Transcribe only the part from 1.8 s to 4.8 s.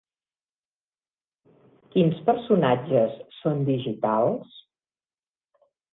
Quins personatges són digitals?